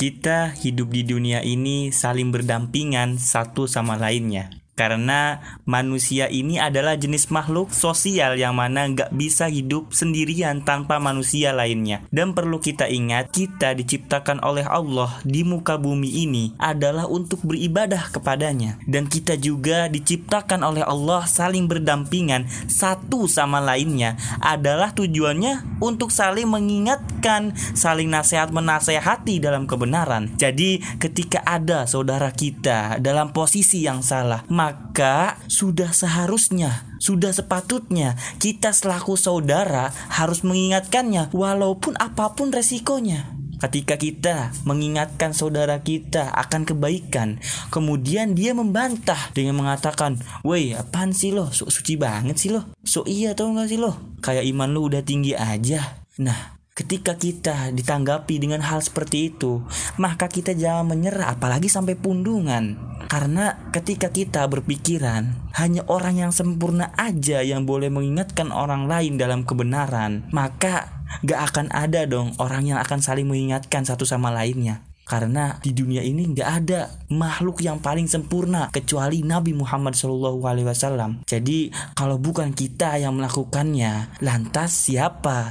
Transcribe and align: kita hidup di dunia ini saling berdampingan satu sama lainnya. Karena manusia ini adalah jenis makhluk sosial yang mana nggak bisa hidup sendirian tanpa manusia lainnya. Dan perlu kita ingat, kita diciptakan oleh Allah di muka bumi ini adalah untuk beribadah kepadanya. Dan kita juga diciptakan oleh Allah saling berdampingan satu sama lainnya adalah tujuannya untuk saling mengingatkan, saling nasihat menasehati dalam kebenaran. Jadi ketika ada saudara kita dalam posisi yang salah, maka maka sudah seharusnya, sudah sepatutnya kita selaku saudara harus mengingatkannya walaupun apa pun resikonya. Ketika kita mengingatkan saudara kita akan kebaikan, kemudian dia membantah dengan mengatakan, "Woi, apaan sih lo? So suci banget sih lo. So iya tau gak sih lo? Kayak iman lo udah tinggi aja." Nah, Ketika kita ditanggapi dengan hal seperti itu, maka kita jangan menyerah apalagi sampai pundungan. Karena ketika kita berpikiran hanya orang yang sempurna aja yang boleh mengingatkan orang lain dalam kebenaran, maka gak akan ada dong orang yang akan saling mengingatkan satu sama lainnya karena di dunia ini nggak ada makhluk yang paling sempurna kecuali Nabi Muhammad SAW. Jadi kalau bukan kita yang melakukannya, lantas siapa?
kita 0.00 0.56
hidup 0.56 0.96
di 0.96 1.04
dunia 1.04 1.44
ini 1.44 1.92
saling 1.92 2.32
berdampingan 2.32 3.20
satu 3.20 3.68
sama 3.68 4.00
lainnya. 4.00 4.59
Karena 4.80 5.44
manusia 5.68 6.32
ini 6.32 6.56
adalah 6.56 6.96
jenis 6.96 7.28
makhluk 7.28 7.68
sosial 7.68 8.40
yang 8.40 8.56
mana 8.56 8.88
nggak 8.88 9.12
bisa 9.12 9.52
hidup 9.52 9.92
sendirian 9.92 10.64
tanpa 10.64 10.96
manusia 10.96 11.52
lainnya. 11.52 12.00
Dan 12.08 12.32
perlu 12.32 12.64
kita 12.64 12.88
ingat, 12.88 13.28
kita 13.28 13.76
diciptakan 13.76 14.40
oleh 14.40 14.64
Allah 14.64 15.20
di 15.20 15.44
muka 15.44 15.76
bumi 15.76 16.24
ini 16.24 16.56
adalah 16.56 17.04
untuk 17.12 17.44
beribadah 17.44 18.08
kepadanya. 18.08 18.80
Dan 18.88 19.04
kita 19.04 19.36
juga 19.36 19.92
diciptakan 19.92 20.64
oleh 20.64 20.80
Allah 20.80 21.28
saling 21.28 21.68
berdampingan 21.68 22.48
satu 22.64 23.28
sama 23.28 23.60
lainnya 23.60 24.16
adalah 24.40 24.96
tujuannya 24.96 25.76
untuk 25.84 26.08
saling 26.08 26.48
mengingatkan, 26.48 27.52
saling 27.76 28.08
nasihat 28.08 28.48
menasehati 28.48 29.44
dalam 29.44 29.68
kebenaran. 29.68 30.32
Jadi 30.40 30.80
ketika 30.96 31.44
ada 31.44 31.84
saudara 31.84 32.32
kita 32.32 32.96
dalam 32.96 33.36
posisi 33.36 33.84
yang 33.84 34.00
salah, 34.00 34.40
maka 34.48 34.69
maka 34.70 35.34
sudah 35.50 35.90
seharusnya, 35.90 36.86
sudah 37.02 37.34
sepatutnya 37.34 38.14
kita 38.38 38.70
selaku 38.70 39.18
saudara 39.18 39.90
harus 40.14 40.46
mengingatkannya 40.46 41.34
walaupun 41.34 41.98
apa 41.98 42.38
pun 42.38 42.54
resikonya. 42.54 43.34
Ketika 43.58 43.98
kita 43.98 44.54
mengingatkan 44.62 45.34
saudara 45.34 45.82
kita 45.82 46.30
akan 46.38 46.70
kebaikan, 46.70 47.42
kemudian 47.74 48.38
dia 48.38 48.54
membantah 48.54 49.18
dengan 49.34 49.58
mengatakan, 49.58 50.22
"Woi, 50.46 50.78
apaan 50.78 51.10
sih 51.10 51.34
lo? 51.34 51.50
So 51.50 51.66
suci 51.66 51.98
banget 51.98 52.38
sih 52.38 52.54
lo. 52.54 52.70
So 52.86 53.02
iya 53.10 53.34
tau 53.34 53.50
gak 53.50 53.74
sih 53.74 53.76
lo? 53.82 53.98
Kayak 54.22 54.46
iman 54.54 54.70
lo 54.70 54.86
udah 54.86 55.02
tinggi 55.02 55.34
aja." 55.34 55.98
Nah, 56.22 56.60
Ketika 56.70 57.12
kita 57.12 57.76
ditanggapi 57.76 58.40
dengan 58.40 58.64
hal 58.64 58.80
seperti 58.80 59.28
itu, 59.28 59.60
maka 60.00 60.32
kita 60.32 60.56
jangan 60.56 60.88
menyerah 60.88 61.36
apalagi 61.36 61.68
sampai 61.68 61.92
pundungan. 61.92 62.89
Karena 63.10 63.58
ketika 63.74 64.14
kita 64.14 64.46
berpikiran 64.46 65.50
hanya 65.58 65.82
orang 65.90 66.22
yang 66.22 66.30
sempurna 66.30 66.94
aja 66.94 67.42
yang 67.42 67.66
boleh 67.66 67.90
mengingatkan 67.90 68.54
orang 68.54 68.86
lain 68.86 69.18
dalam 69.18 69.42
kebenaran, 69.42 70.30
maka 70.30 71.02
gak 71.26 71.50
akan 71.50 71.66
ada 71.74 72.06
dong 72.06 72.38
orang 72.38 72.70
yang 72.70 72.78
akan 72.78 73.02
saling 73.02 73.26
mengingatkan 73.26 73.82
satu 73.82 74.06
sama 74.06 74.30
lainnya 74.30 74.86
karena 75.10 75.58
di 75.58 75.74
dunia 75.74 76.06
ini 76.06 76.22
nggak 76.30 76.50
ada 76.62 76.86
makhluk 77.10 77.58
yang 77.66 77.82
paling 77.82 78.06
sempurna 78.06 78.70
kecuali 78.70 79.26
Nabi 79.26 79.50
Muhammad 79.58 79.98
SAW. 79.98 81.26
Jadi 81.26 81.74
kalau 81.98 82.22
bukan 82.22 82.54
kita 82.54 82.94
yang 82.94 83.18
melakukannya, 83.18 84.22
lantas 84.22 84.70
siapa? 84.86 85.48